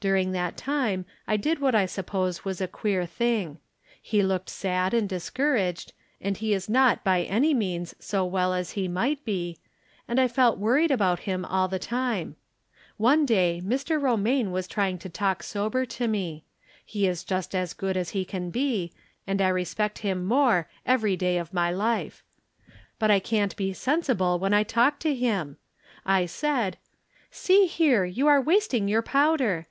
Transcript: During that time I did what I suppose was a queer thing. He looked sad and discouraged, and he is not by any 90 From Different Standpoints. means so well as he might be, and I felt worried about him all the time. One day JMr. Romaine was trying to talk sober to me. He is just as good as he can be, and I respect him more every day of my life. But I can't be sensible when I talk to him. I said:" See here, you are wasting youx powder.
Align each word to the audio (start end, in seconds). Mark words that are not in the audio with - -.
During 0.00 0.32
that 0.32 0.56
time 0.58 1.06
I 1.26 1.36
did 1.38 1.60
what 1.60 1.74
I 1.74 1.86
suppose 1.86 2.44
was 2.44 2.60
a 2.60 2.68
queer 2.68 3.06
thing. 3.06 3.58
He 4.02 4.22
looked 4.22 4.50
sad 4.50 4.92
and 4.92 5.08
discouraged, 5.08 5.94
and 6.20 6.36
he 6.36 6.52
is 6.52 6.68
not 6.68 7.02
by 7.04 7.22
any 7.22 7.54
90 7.54 7.54
From 7.54 7.58
Different 7.58 7.66
Standpoints. 7.66 7.94
means 7.94 8.06
so 8.10 8.24
well 8.26 8.54
as 8.54 8.70
he 8.72 8.88
might 8.88 9.24
be, 9.24 9.58
and 10.06 10.20
I 10.20 10.28
felt 10.28 10.58
worried 10.58 10.90
about 10.90 11.20
him 11.20 11.46
all 11.46 11.68
the 11.68 11.78
time. 11.78 12.36
One 12.98 13.24
day 13.24 13.62
JMr. 13.64 14.00
Romaine 14.00 14.52
was 14.52 14.66
trying 14.66 14.98
to 14.98 15.08
talk 15.08 15.42
sober 15.42 15.86
to 15.86 16.08
me. 16.08 16.44
He 16.84 17.06
is 17.06 17.24
just 17.24 17.54
as 17.54 17.72
good 17.72 17.96
as 17.96 18.10
he 18.10 18.26
can 18.26 18.50
be, 18.50 18.92
and 19.26 19.40
I 19.40 19.48
respect 19.48 19.98
him 19.98 20.26
more 20.26 20.68
every 20.84 21.16
day 21.16 21.38
of 21.38 21.54
my 21.54 21.70
life. 21.70 22.22
But 22.98 23.10
I 23.10 23.20
can't 23.20 23.56
be 23.56 23.72
sensible 23.74 24.38
when 24.38 24.52
I 24.54 24.64
talk 24.64 24.98
to 25.00 25.14
him. 25.14 25.56
I 26.04 26.24
said:" 26.26 26.76
See 27.30 27.66
here, 27.66 28.04
you 28.06 28.26
are 28.26 28.40
wasting 28.40 28.86
youx 28.86 29.04
powder. 29.06 29.66